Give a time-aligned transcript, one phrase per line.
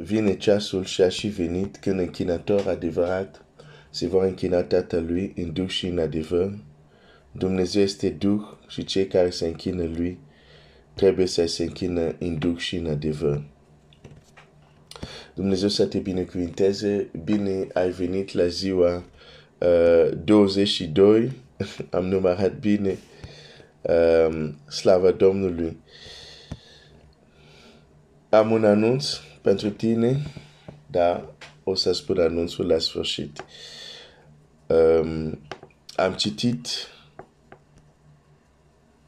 [0.00, 3.44] vine ceasul și a și venit când închinator adevărat
[3.90, 6.58] se vor închina Tatălui în Duh și în adevăr.
[7.32, 10.18] Dumnezeu este Duh și cei care se închină Lui
[10.94, 13.42] trebuie să se închină în Duh și în adevăr.
[15.34, 19.04] Dumnezeu să te binecuvinteze, bine ai venit la ziua
[19.58, 21.32] uh, 22,
[21.90, 22.98] am numărat bine,
[23.80, 25.76] um, slava Domnului.
[28.28, 30.22] Am un anunț pentru tine,
[30.86, 31.24] dar
[31.64, 33.44] o să spun anunțul la sfârșit.
[34.66, 35.40] Um,
[35.96, 36.68] am citit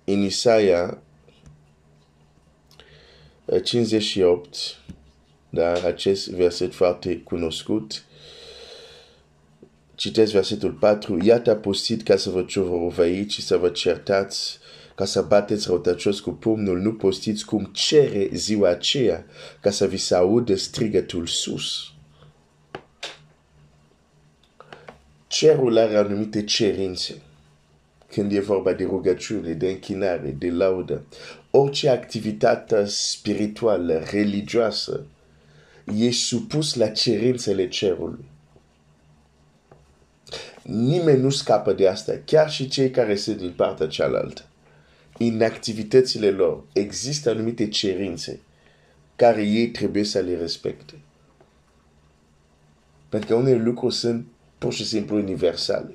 [0.04, 1.02] în Isaia
[3.64, 4.56] 58,
[5.50, 8.04] dar acest verset foarte cunoscut.
[9.94, 11.24] Citesc versetul 4.
[11.24, 14.58] Iată a postit ca să vă ciovărovăiți și să vă certați
[15.00, 19.24] ca să bateți răutăcios cu pumnul, nu postiți cum cere ziua aceea,
[19.60, 21.92] ca să vi se audă strigătul sus.
[25.26, 27.22] Cerul are anumite cerințe
[28.06, 31.02] când e vorba de rugăciune, de închinare, de laudă.
[31.50, 35.06] Orice activitate spirituală, religioasă,
[35.96, 38.24] e supus la cerințele cerului.
[40.62, 44.44] Nimeni nu scapă de asta, chiar și cei care sunt din partea cealaltă
[45.18, 48.40] în activitățile lor există anumite cerințe
[49.16, 50.94] care ei trebuie să le respecte.
[53.08, 54.26] Pentru că unele lucruri sunt
[54.58, 55.94] pur și simplu universale.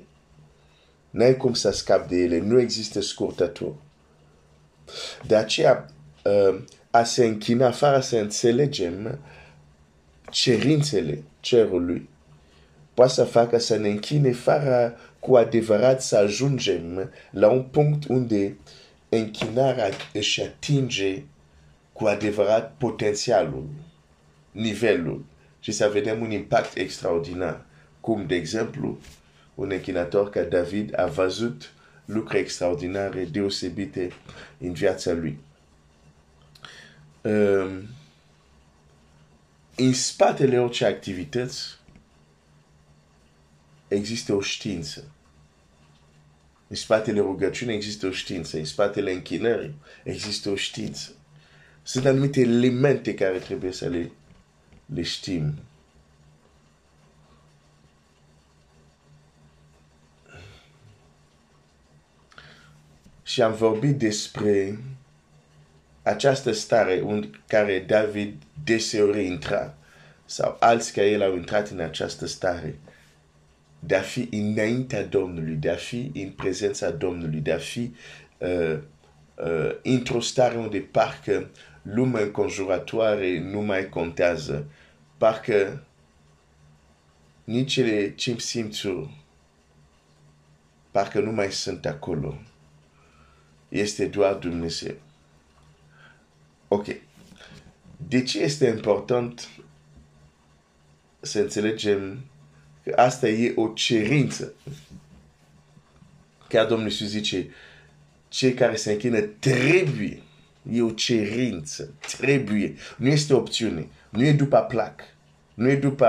[1.10, 3.74] N-ai cum să scapi de ele, nu există scurtături.
[5.26, 5.86] De aceea,
[6.24, 9.18] uh, a se închina fără să înțelegem
[10.30, 12.08] cerințele cerului,
[12.94, 18.56] poate să facă să ne închine fără cu adevărat să ajungem la un punct unde
[19.16, 21.22] închinarea își atinge
[21.92, 23.68] cu adevărat potențialul,
[24.50, 25.24] nivelul
[25.60, 27.64] și să vedem un impact extraordinar.
[28.00, 28.98] Cum, de exemplu,
[29.54, 31.72] un închinator ca David a văzut
[32.04, 34.12] lucruri extraordinare deosebite
[34.58, 35.38] în viața lui.
[37.22, 37.88] Um,
[39.76, 41.78] în spatele orice activități
[43.88, 45.04] există o știință.
[46.68, 51.10] În spatele rugăciunii există o știință, în spatele închinării există o știință.
[51.82, 54.10] Sunt anumite elemente care trebuie să le,
[54.86, 55.54] le știm.
[63.22, 64.78] Și am vorbit despre
[66.02, 69.74] această stare în care David deseori intra
[70.24, 72.78] sau alți care el au intrat în această stare
[73.78, 77.94] de a fi înaintea Domnului, de a fi în prezența Domnului, de a fi
[78.38, 78.78] uh,
[79.34, 81.50] uh, într-o stare unde parcă
[81.82, 84.66] lumea înconjurătoare nu mai contează,
[85.16, 85.84] parcă
[87.44, 89.24] nici cele cinci simțuri
[90.96, 92.38] parcă nu mai sunt acolo.
[93.68, 94.94] Este doar Dumnezeu.
[96.68, 96.86] Ok.
[97.96, 99.48] De ce este important
[101.20, 102.24] să înțelegem
[102.86, 104.52] Că asta e o cerință.
[106.48, 107.48] Chiar Domnul Iisus zice,
[108.28, 110.22] cei care se închină trebuie.
[110.72, 111.94] E o cerință.
[112.18, 112.74] Trebuie.
[112.96, 113.86] Nu este opțiune.
[114.10, 115.00] Nu e după plac.
[115.54, 116.08] Nu e după...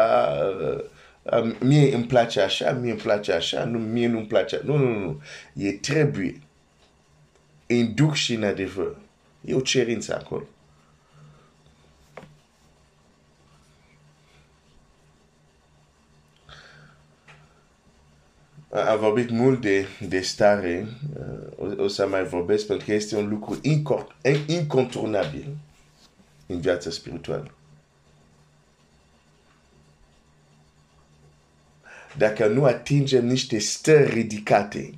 [1.24, 4.62] Uh, uh, mie îmi place așa, mie îmi place așa, nu, mie nu îmi place
[4.64, 5.22] Nu, nu, nu.
[5.54, 6.40] E trebuie.
[7.68, 8.98] În duc și în adevăr.
[9.46, 10.48] E o cerință acolo.
[18.86, 20.88] Am vorbit mult de, de stare,
[21.20, 23.60] uh, o, o să mai vorbesc pentru că este un lucru
[24.48, 25.56] inconturnabil
[26.46, 27.52] în viața spirituală.
[32.18, 34.94] Dacă nu atingem niște stări ridicate,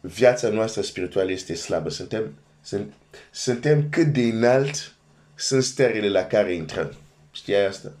[0.00, 1.88] viața noastră spirituală este slabă.
[1.88, 2.92] Suntem, sunt,
[3.30, 4.94] suntem cât de înalt
[5.34, 6.94] sunt stările la care intrăm.
[7.32, 7.92] Știai asta?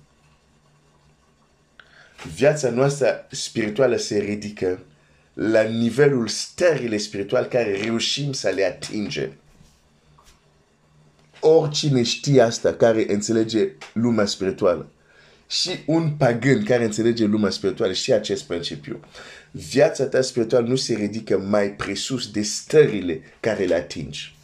[2.34, 4.82] Viața noastră spirituală se ridică
[5.32, 9.32] la nivelul stările spirituale care reușim să le atingem.
[11.40, 14.90] Oricine știe asta, care înțelege lumea spirituală,
[15.48, 19.00] și un pagan care înțelege lumea spirituală și acest principiu.
[19.50, 24.36] Viața ta spirituală nu se ridică mai presus de stările care le atingi.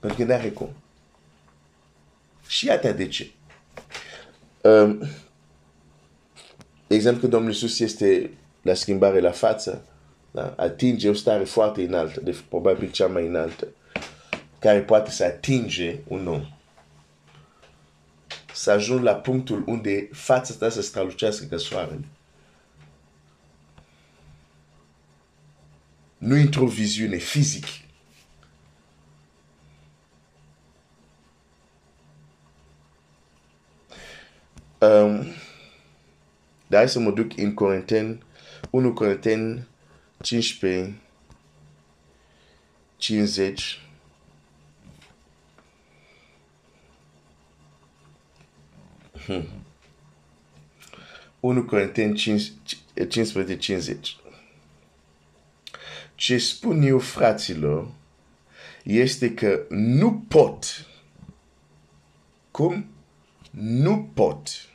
[0.00, 0.72] Pentru că n-are cum.
[2.46, 3.30] Și iată de ce.
[4.60, 5.02] Um,
[6.92, 8.30] de exemplu, Domnul Iisus este
[8.62, 9.84] la schimbare la față,
[10.30, 10.54] da?
[10.56, 13.66] atinge o stare foarte înaltă, de probabil cea mai înaltă,
[14.58, 16.46] care poate să atinge un om.
[18.54, 22.08] să ajung la punctul unde fața ta să strălucească ca soarele.
[26.18, 27.68] Nu într-o viziune fizică.
[34.78, 35.40] Um,
[36.72, 38.22] dar hai să mă duc în Corinteni,
[38.70, 39.68] 1 Corinteni
[40.22, 40.94] 15,
[42.96, 43.80] 50.
[49.26, 49.48] Hmm.
[51.40, 54.16] 1 Corinteni 15, 50.
[56.14, 57.88] Ce spun eu, fraților,
[58.82, 60.86] este că nu pot.
[62.50, 62.86] Cum?
[63.50, 64.71] Nu pot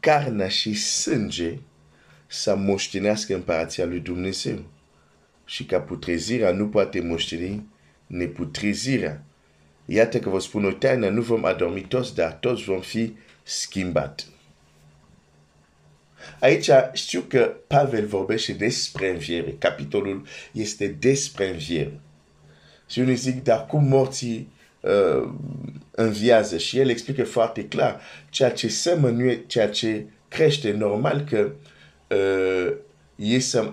[0.00, 1.58] carnea și sânge
[2.26, 4.64] să moștenească împărația lui Dumnezeu.
[5.44, 7.66] Și ca putrezirea nu poate moșteni
[8.06, 9.24] neputrezirea.
[9.84, 14.26] Iată că vă spun o taină, nu vom adormi toți, dar toți vom fi schimbat.
[16.40, 19.54] Aici știu că Pavel vorbește despre înviere.
[19.58, 22.00] Capitolul este despre înviere.
[22.88, 25.28] Și unii zic, dar cum morții uh,
[25.90, 26.58] înviază?
[26.58, 28.00] Și el explică foarte clar
[28.30, 31.50] ceea ce semănuie, ceea ce crește normal că
[32.08, 32.72] uh,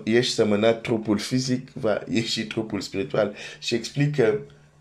[0.04, 3.34] ești semănat trupul fizic, va ieși trupul spiritual.
[3.58, 4.40] Și explică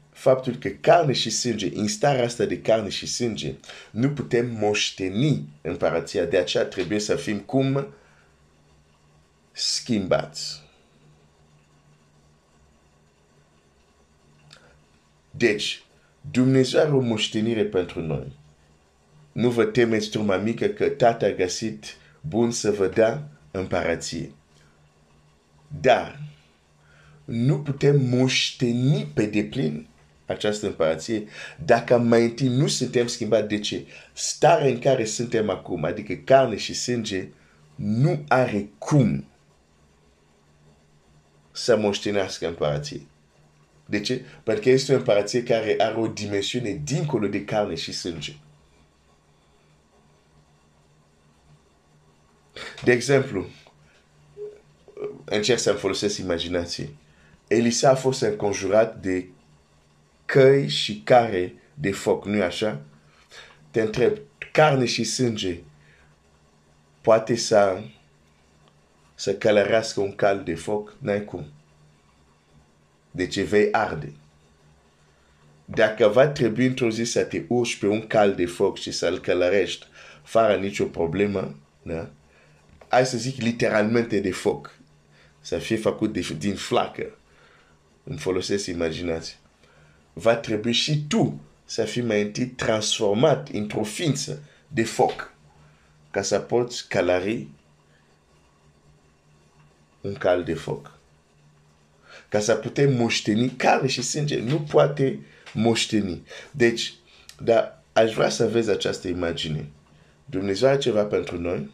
[0.09, 3.55] faptul că carne și sânge, în starea asta de carne și sânge,
[3.91, 6.25] nu putem moșteni împărația.
[6.25, 7.87] De aceea trebuie să fim cum
[9.51, 10.65] schimbați.
[15.31, 15.83] Deci,
[16.31, 18.35] Dumnezeu are o moștenire pentru noi.
[19.31, 21.85] Nu vă temeți, turma mică, că tata a găsit
[22.21, 24.31] bun să vă dea împărație.
[25.81, 26.19] Dar
[27.25, 29.87] nu putem moșteni pe deplin
[30.25, 31.23] această împărație
[31.65, 33.47] dacă mai întâi nu suntem schimbați.
[33.47, 33.85] De ce?
[34.13, 37.27] Starea în care suntem acum, adică carne și sânge,
[37.75, 39.25] nu are cum
[41.51, 43.01] să moștenească împărație.
[43.89, 44.25] De ce?
[44.43, 48.35] Pentru că este o împărație care are o dimensiune dincolo de carne și sânge.
[52.83, 53.45] De exemplu,
[55.25, 56.89] încerc să-mi folosesc imaginație.
[57.47, 59.27] Elisa a fost înconjurat de
[60.25, 62.81] căi și care de foc, nu așa?
[63.71, 64.17] Te întreb,
[64.51, 65.59] carne și sânge
[67.01, 67.81] poate să,
[69.15, 70.95] să călărească un cal de foc?
[70.99, 71.45] N-ai cum.
[73.17, 74.13] Deci vei arde.
[75.65, 79.19] Dacă va trebui într-o zi să te urci pe un cal de foc și să-l
[79.19, 79.85] călărești
[80.23, 82.09] fără nicio problemă, da?
[82.87, 84.77] hai să zic literalmente de foc,
[85.41, 87.17] să fie făcut de, din flacă,
[88.03, 89.35] îmi folosesc imaginația
[90.19, 95.33] va trebui și tu să fii mai întâi transformat într-o ființă de foc
[96.11, 97.47] ca să poți calari
[100.01, 100.96] un cal de foc.
[102.29, 104.39] Ca să putem moșteni carne și sânge.
[104.39, 105.19] Nu poate
[105.53, 106.23] moșteni.
[106.51, 106.93] Deci,
[107.43, 109.69] dar aș vrea să vezi această imagine.
[110.25, 111.71] Dumnezeu are ceva pentru noi,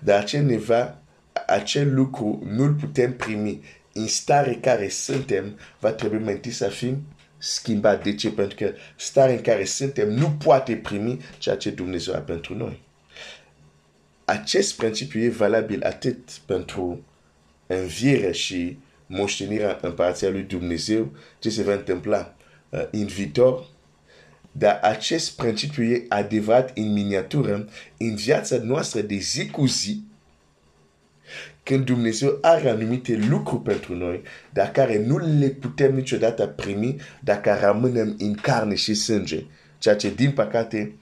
[0.00, 0.98] dar acel, neva,
[1.46, 3.60] acel lucru nu-l putem primi
[3.92, 7.02] în stare care suntem, va trebui mai întâi să fim
[7.38, 8.02] schimbat.
[8.02, 8.30] De ce?
[8.30, 12.80] Pentru că starea în care suntem nu poate primi ceea ce Dumnezeu a pentru noi.
[14.24, 17.04] Acest principiu e valabil atât pentru
[17.66, 22.34] înviere și moștenirea împărației lui Dumnezeu, ce se va întâmpla
[22.68, 23.66] uh, în viitor,
[24.52, 30.02] dar acest principiu e adevărat în miniatură în viața noastră de zi cu zi,
[31.62, 34.22] când Dumnezeu are anumite lucruri pentru noi,
[34.52, 39.44] dar care nu le putem niciodată primi dacă rămânem în carne și sânge.
[39.78, 40.92] Ceea ce, din păcate,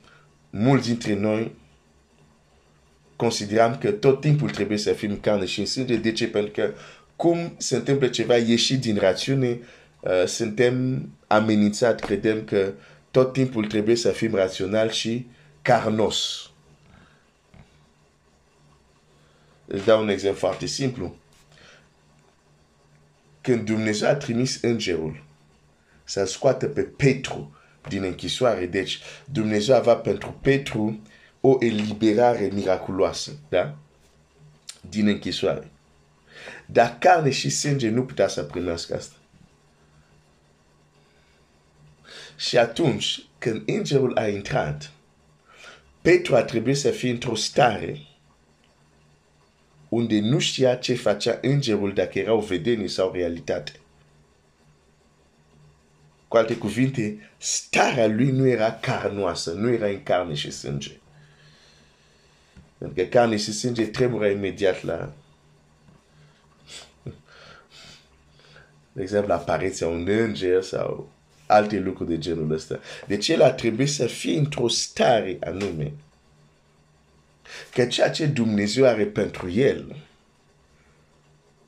[0.51, 1.55] mulți dintre noi
[3.17, 5.97] considerăm că tot timpul trebuie să fim carne și sânge.
[5.97, 6.29] De ce?
[6.29, 6.73] Pentru că
[7.17, 9.59] cum se întâmplă ceva ieșit din rațiune,
[10.01, 12.73] uh, suntem amenințați, credem că
[13.11, 15.27] tot timpul trebuie să fim rațional și
[15.63, 16.51] carnos.
[19.67, 21.17] Îți dau un exemplu foarte simplu.
[23.41, 25.25] Când Dumnezeu a trimis îngerul
[26.05, 27.57] să scoată pe Petru
[27.89, 31.01] din închisoare, deci Dumnezeu avea pentru Petru
[31.41, 33.77] o eliberare miraculoasă, da?
[34.81, 35.71] Din închisoare.
[36.67, 39.17] Dar carne și sânge nu putea să primească asta.
[42.37, 44.91] Și atunci, când îngerul a intrat,
[46.03, 48.01] Petru a trebuit să fie într-o stare
[49.89, 53.73] unde nu știa ce facea îngerul dacă era o vedenie sau realitate.
[56.29, 60.91] cu alte cuvinte, starea lui nu era carnoasă, nu era în carne și sânge.
[62.79, 65.13] Pentru că carne și sânge tremură imediat la
[68.97, 71.13] de exemplu, apariția un înger sau
[71.47, 72.79] alte lucruri de genul ăsta.
[73.07, 75.93] Deci el a trebuit să fie într-o stare anume
[77.75, 79.97] că ceea ce Dumnezeu are pentru el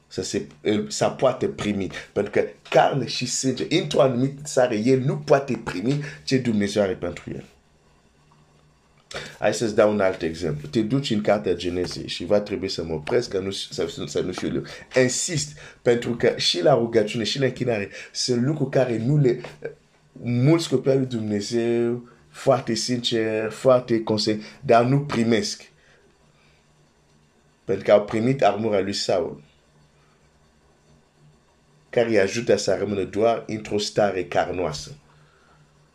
[0.06, 0.46] să, se,
[0.88, 1.90] să poate primi.
[2.12, 6.94] Pentru că carne și sânge, într-o anumită stare, el nu poate primi ce Dumnezeu are
[6.94, 7.44] pentru el.
[9.38, 10.68] Hai să-ți dau un alt exemplu.
[10.68, 14.20] Te duci în cartea Genezei și va trebui să mă opresc că nu, să, să
[14.20, 14.62] nu fiu
[15.02, 19.40] Insist, pentru că și la rugăciune și la închinare sunt lucruri care nu le...
[20.22, 25.62] Mulți copii lui Dumnezeu, foarte sincer, foarte consecvent, dar nu primesc.
[27.64, 29.42] Pentru că au primit armura lui Saul
[31.90, 34.90] care îi ajută să rămână doar într-o stare carnoasă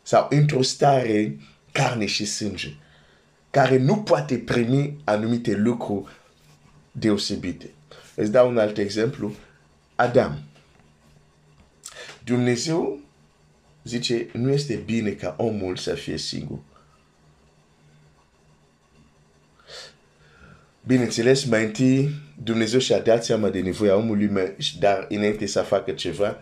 [0.02, 1.38] sau într-o stare
[1.72, 2.68] carne și sânge
[3.54, 6.12] care nu poate primi anumite lucruri
[6.92, 7.70] deosebite.
[8.14, 9.34] Îți dau un alt exemplu.
[9.94, 10.38] Adam.
[12.24, 13.00] Dumnezeu
[13.84, 16.58] zice, nu este bine ca omul să fie singur.
[20.86, 22.10] Bineînțeles, mai întâi
[22.42, 26.36] Dumnezeu și-a dat seama de nevoia omului, dar înainte să facă ceva,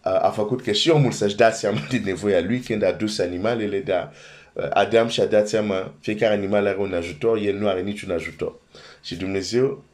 [0.00, 3.80] a făcut că și omul să-și dea seama de nevoia lui când a dus animalele,
[3.80, 8.10] dar Uh, Adam și-a dat seama, fiecare animal are un ajutor, el nu are niciun
[8.10, 8.54] ajutor.
[9.02, 9.84] Și Dumnezeu,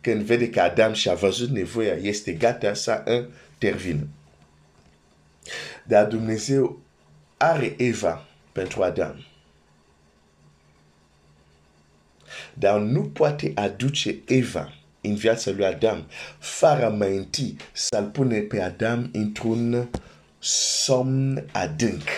[0.00, 3.02] când vede că Adam și-a văzut nevoia, este gata să
[3.52, 4.06] intervină.
[5.84, 6.80] Dar Dumnezeu
[7.36, 9.24] are Eva pentru Adam.
[12.54, 16.06] Dar nu poate aduce Eva în viața lui Adam
[16.38, 19.88] fără mai întâi să-l pune pe Adam într-un
[20.38, 22.08] somn adânc.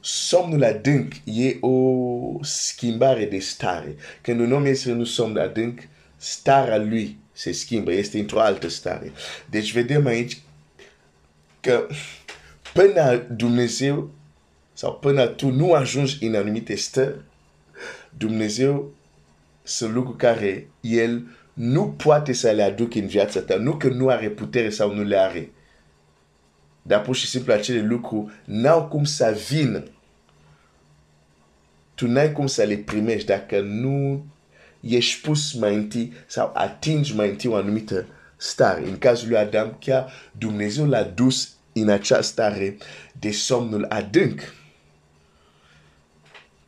[0.00, 3.96] Somnul adânc e o schimbare de stare.
[4.20, 5.80] Când un om este în somn adânc,
[6.16, 9.12] starea lui se schimbă, este într-o altă stare.
[9.50, 10.38] Deci vedem aici
[11.60, 11.86] că
[12.72, 14.10] până Dumnezeu
[14.72, 17.20] sau până tu nu ajungi în anumite stări,
[18.18, 18.94] Dumnezeu
[19.62, 23.56] sunt lucruri care El nu poate să le aducă în viața ta.
[23.56, 25.50] Nu că nu are putere sau nu le.
[26.82, 29.82] Dar pur și simplu acele lucruri n-au cum să vină
[32.00, 34.26] tu n-ai cum să le primești dacă nu
[34.80, 38.06] ești pus mai întâi sau atingi mai întâi o anumită
[38.36, 38.86] stare.
[38.86, 42.76] În cazul lui Adam, chiar Dumnezeu l-a dus în acea stare
[43.12, 44.40] de somnul adânc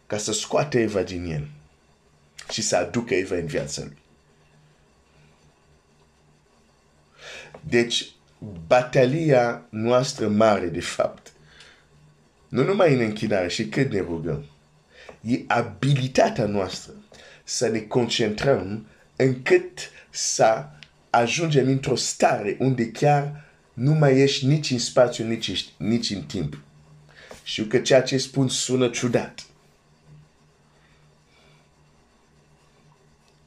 [0.07, 1.49] ca să scoate Eva din el
[2.51, 3.99] și să aducă Eva în viața lui.
[7.61, 8.13] Deci,
[8.67, 11.33] batalia noastră mare, de fapt,
[12.49, 14.45] nu numai în închinare și cât ne rugăm,
[15.21, 16.93] e abilitatea noastră
[17.45, 20.65] să ne concentrăm încât să
[21.11, 26.59] ajungem într-o stare unde chiar nu mai ești nici în spațiu, nici, nici în timp.
[27.43, 29.47] Știu că ceea ce spun sună ciudat.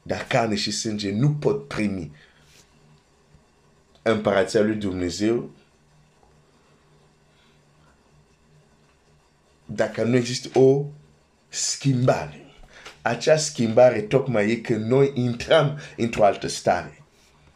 [0.02, 2.10] Dar carne și sânge nu pot primi
[4.10, 5.50] împărația lui Dumnezeu
[9.66, 10.84] dacă nu există o
[11.48, 12.40] schimbare.
[13.02, 17.02] Acea schimbare tocmai e că noi intrăm într-o altă stare.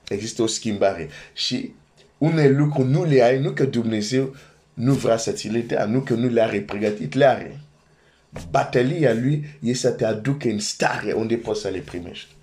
[0.09, 1.09] Există o schimbare.
[1.35, 1.73] Și
[2.19, 4.35] unele lucruri nu le ai, nu că Dumnezeu
[4.75, 7.61] nu vrea să ți le dea, nu că nu le are pregătit, le are.
[8.51, 12.35] Batalia lui e să te aducă în stare unde poți să le primești.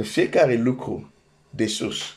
[0.00, 1.12] Că fiecare lucru
[1.50, 2.16] de sus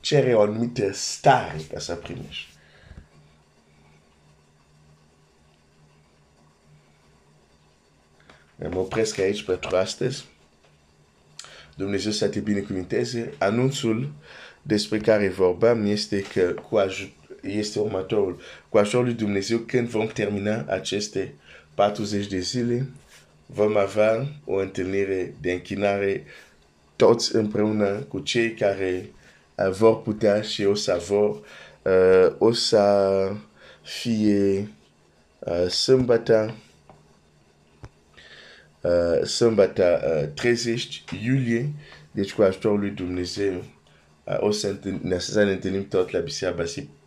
[0.00, 2.48] cere o anumită stare ca să primești.
[8.56, 10.24] Mă opresc aici pentru astăzi.
[11.76, 13.32] Dumnezeu să te binecuvinteze.
[13.38, 14.12] Anunțul
[14.62, 18.40] despre care vorbeam este că cu ajut, este următorul.
[18.68, 21.34] Cu ajutorul lui Dumnezeu, când vom termina aceste
[21.74, 22.88] 40 de zile,
[23.46, 26.24] vom avea o întâlnire de închinare
[27.00, 29.10] toți împreună cu cei care
[29.70, 31.40] vor putea și o să vor,
[31.82, 33.32] uh, o să
[33.82, 34.68] fie
[35.38, 36.54] uh, sâmbătă
[38.80, 41.72] uh, sâmbătă uh, 30 iulie,
[42.10, 43.64] deci cu ajutorul lui Dumnezeu,
[44.24, 46.64] uh, o să, ne, să ne întâlnim tot la Biserica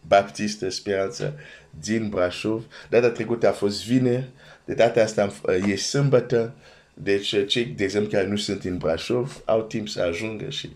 [0.08, 1.34] Baptistă Speranță
[1.80, 2.66] din Brașov.
[2.90, 4.30] Data trecută a fost vineri,
[4.66, 6.54] de data asta uh, e sâmbătă,
[6.94, 10.70] Deci cei, de exemplu, care nu sunt în Brașov, au timp să ajungă și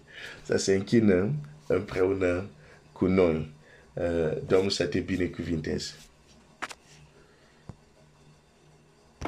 [0.43, 1.33] să se închină
[1.67, 2.49] împreună
[2.91, 3.51] cu noi.
[3.93, 5.91] Uh, Domnul să te binecuvinteze.